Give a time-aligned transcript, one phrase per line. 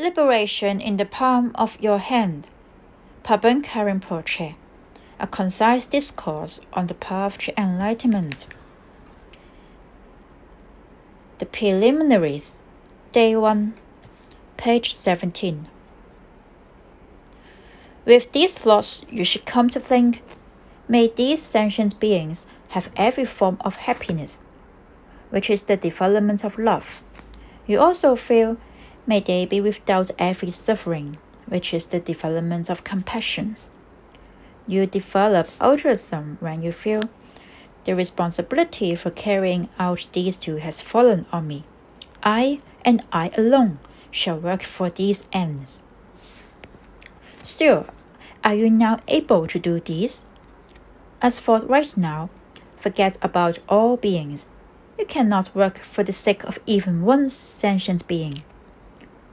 [0.00, 2.48] Liberation in the Palm of Your Hand.
[3.22, 4.54] Pabongka Rinpoche.
[5.18, 8.46] A concise discourse on the path to enlightenment.
[11.36, 12.62] The Preliminaries.
[13.12, 13.74] Day 1.
[14.56, 15.68] Page 17.
[18.06, 20.22] With these thoughts, you should come to think
[20.88, 24.46] May these sentient beings have every form of happiness,
[25.28, 27.02] which is the development of love.
[27.66, 28.56] You also feel
[29.10, 31.18] May they be without every suffering,
[31.48, 33.56] which is the development of compassion.
[34.68, 37.02] You develop altruism when you feel
[37.82, 41.64] the responsibility for carrying out these two has fallen on me.
[42.22, 43.80] I and I alone
[44.12, 45.82] shall work for these ends.
[47.42, 47.86] Still,
[48.44, 50.24] are you now able to do this?
[51.20, 52.30] As for right now,
[52.78, 54.50] forget about all beings.
[54.96, 58.44] You cannot work for the sake of even one sentient being.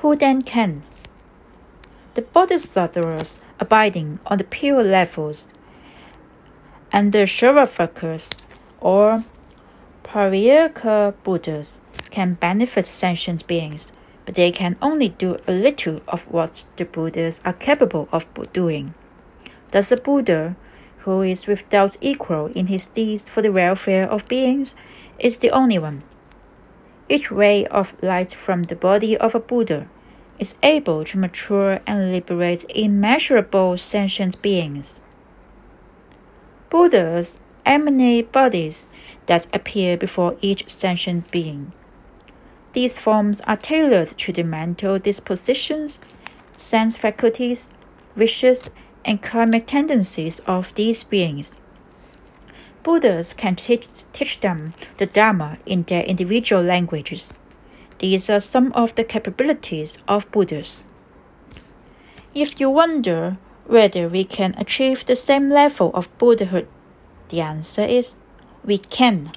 [0.00, 0.82] Who then can?
[2.14, 5.52] The bodhisattvas abiding on the pure levels
[6.90, 8.32] and the Shravakas
[8.80, 9.24] or
[10.02, 13.92] Pratyeka Buddhas can benefit sentient beings,
[14.24, 18.94] but they can only do a little of what the Buddhas are capable of doing.
[19.70, 20.56] Thus, a Buddha,
[21.00, 24.76] who is without equal in his deeds for the welfare of beings,
[25.18, 26.04] is the only one
[27.10, 29.88] each ray of light from the body of a Buddha
[30.38, 35.00] is able to mature and liberate immeasurable sentient beings.
[36.70, 38.86] Buddhas emanate bodies
[39.26, 41.72] that appear before each sentient being.
[42.72, 45.98] These forms are tailored to the mental dispositions,
[46.56, 47.72] sense faculties,
[48.16, 48.70] wishes,
[49.04, 51.52] and karmic tendencies of these beings.
[52.82, 57.34] Buddhas can teach, teach them the Dharma in their individual languages.
[57.98, 60.82] These are some of the capabilities of Buddhas.
[62.34, 66.68] If you wonder whether we can achieve the same level of Buddhahood,
[67.28, 68.18] the answer is
[68.64, 69.30] we can.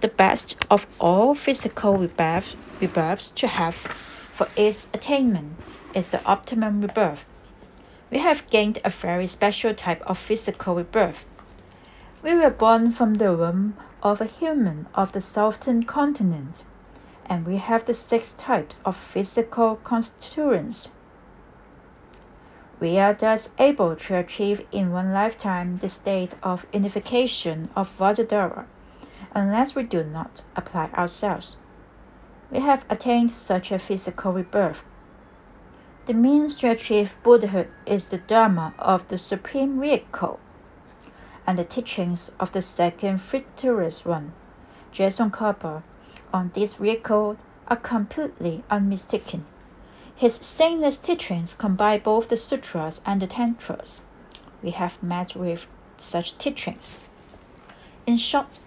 [0.00, 3.74] The best of all physical rebirths, rebirths to have
[4.32, 5.56] for its attainment
[5.92, 7.24] is the optimum rebirth.
[8.10, 11.24] We have gained a very special type of physical rebirth
[12.22, 16.64] we were born from the womb of a human of the southern continent,
[17.26, 20.90] and we have the six types of physical constituents.
[22.78, 28.66] We are thus able to achieve in one lifetime the state of unification of Vajradhara,
[29.34, 31.58] unless we do not apply ourselves.
[32.50, 34.84] We have attained such a physical rebirth.
[36.06, 40.40] The means to achieve Buddhahood is the Dharma of the Supreme Vehicle
[41.46, 44.32] and the teachings of the second Futurist one,
[44.92, 45.82] Je Tsongkhapa,
[46.32, 49.44] on this record are completely unmistaken.
[50.14, 54.00] His stainless teachings combine both the sutras and the tantras.
[54.62, 57.08] We have met with such teachings.
[58.06, 58.60] In short,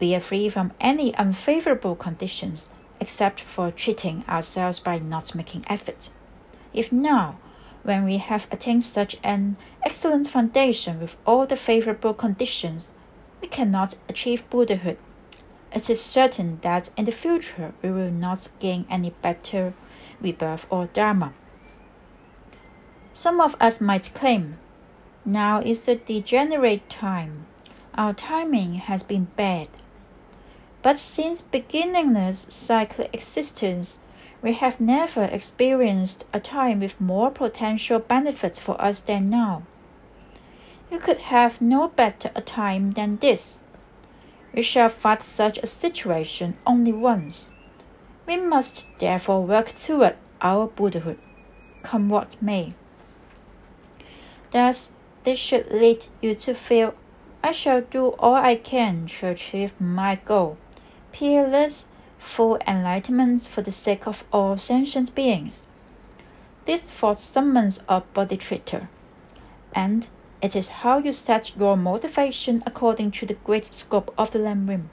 [0.00, 2.68] we are free from any unfavorable conditions
[3.00, 6.10] except for cheating ourselves by not making effort.
[6.72, 7.38] If now
[7.84, 12.92] when we have attained such an excellent foundation with all the favorable conditions,
[13.40, 14.96] we cannot achieve Buddhahood.
[15.72, 19.74] It is certain that in the future we will not gain any better
[20.20, 21.34] rebirth or Dharma.
[23.12, 24.58] Some of us might claim,
[25.24, 27.46] now is the degenerate time.
[27.94, 29.68] Our timing has been bad.
[30.82, 34.00] But since beginningless cyclic existence,
[34.44, 39.62] we have never experienced a time with more potential benefits for us than now.
[40.90, 43.62] You could have no better a time than this.
[44.54, 47.58] We shall fight such a situation only once.
[48.26, 51.18] We must therefore work toward our Buddhahood,
[51.82, 52.74] come what may.
[54.50, 54.92] Thus,
[55.24, 56.94] this should lead you to feel
[57.42, 60.58] I shall do all I can to achieve my goal,
[61.12, 61.88] peerless
[62.24, 65.68] full enlightenment for the sake of all sentient beings.
[66.64, 68.88] This thought summons a bodhicitta,
[69.74, 70.08] and
[70.40, 74.84] it is how you set your motivation according to the great scope of the Lamrim.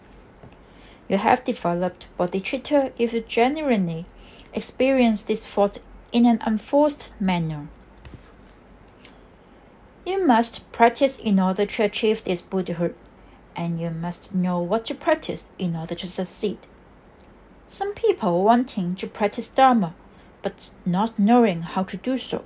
[1.08, 4.06] You have developed bodhicitta if you genuinely
[4.54, 5.80] experience this thought
[6.12, 7.68] in an unforced manner.
[10.06, 12.96] You must practice in order to achieve this Buddhahood,
[13.56, 16.58] and you must know what to practice in order to succeed.
[17.74, 19.96] Some people wanting to practice Dharma,
[20.42, 22.44] but not knowing how to do so,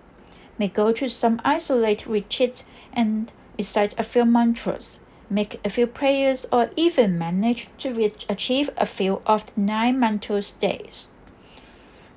[0.60, 2.63] may go to some isolated retreat
[2.94, 8.86] and recite a few mantras, make a few prayers, or even manage to achieve a
[8.86, 11.10] few of the nine mental states.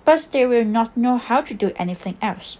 [0.04, 2.58] but they will not know how to do anything else.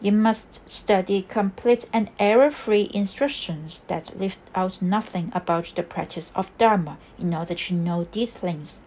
[0.00, 6.30] You must study complete and error free instructions that leave out nothing about the practice
[6.36, 8.82] of Dharma in order to know these things.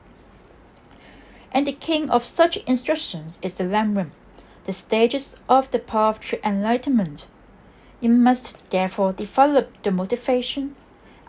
[1.51, 4.11] And the king of such instructions is the Lamrim,
[4.65, 7.27] the stages of the path to enlightenment.
[7.99, 10.75] You must therefore develop the motivation.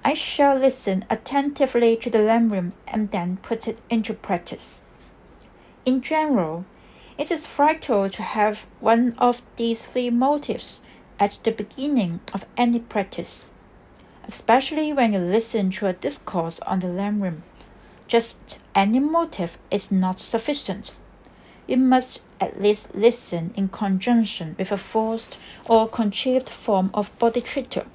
[0.05, 4.81] I shall listen attentively to the Lamrim and then put it into practice.
[5.85, 6.65] In general,
[7.19, 10.83] it is vital to have one of these three motives
[11.19, 13.45] at the beginning of any practice,
[14.27, 17.43] especially when you listen to a discourse on the Lamrim.
[18.13, 20.95] Just any motive is not sufficient.
[21.67, 27.87] It must at least listen in conjunction with a forced or contrived form of bodhicitta.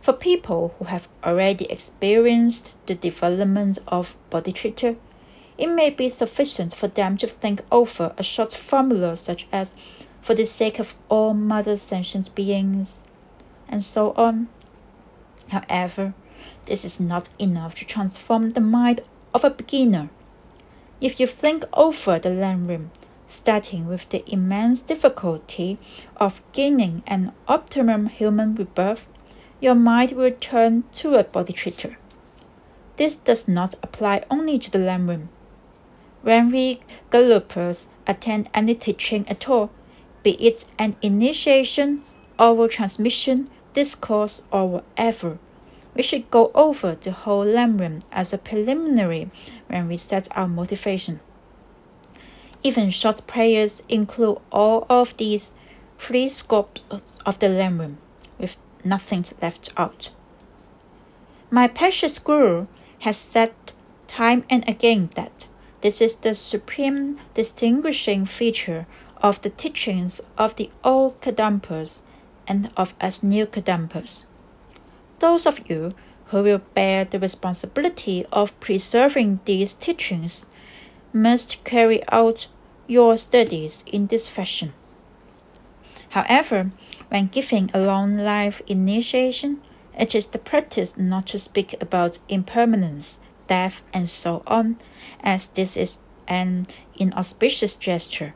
[0.00, 4.96] For people who have already experienced the development of bodhicitta,
[5.56, 9.76] it may be sufficient for them to think over a short formula such as,
[10.20, 13.04] for the sake of all mother sentient beings,
[13.68, 14.48] and so on.
[15.50, 16.12] However,
[16.64, 19.00] this is not enough to transform the mind
[19.34, 20.10] of a beginner.
[21.00, 22.88] If you think over the Lamrim,
[23.26, 25.78] starting with the immense difficulty
[26.16, 29.06] of gaining an optimum human rebirth,
[29.60, 31.96] your mind will turn to a bodhicitta.
[32.96, 35.28] This does not apply only to the Lamrim,
[36.22, 36.80] when we
[37.10, 39.70] Gelugpas attend any teaching at all,
[40.22, 42.02] be it an initiation,
[42.38, 45.38] oral transmission, discourse, or whatever.
[45.94, 49.30] We should go over the whole lamrim as a preliminary
[49.68, 51.20] when we set our motivation.
[52.62, 55.54] Even short prayers include all of these
[55.98, 56.82] three scopes
[57.26, 57.96] of the lamrim,
[58.38, 60.10] with nothing left out.
[61.50, 62.66] My precious guru
[63.00, 63.52] has said
[64.06, 65.46] time and again that
[65.82, 68.86] this is the supreme distinguishing feature
[69.18, 72.02] of the teachings of the old Kadampas
[72.46, 74.26] and of us new Kadampas.
[75.22, 75.94] Those of you
[76.26, 80.46] who will bear the responsibility of preserving these teachings
[81.12, 82.48] must carry out
[82.88, 84.72] your studies in this fashion.
[86.08, 86.72] However,
[87.08, 89.62] when giving a long life initiation,
[89.96, 94.76] it is the practice not to speak about impermanence death, and so on,
[95.22, 96.66] as this is an
[96.96, 98.34] inauspicious gesture.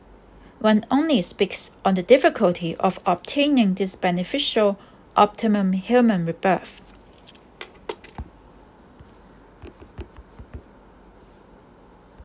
[0.60, 4.78] One only speaks on the difficulty of obtaining this beneficial
[5.16, 6.85] optimum human rebirth.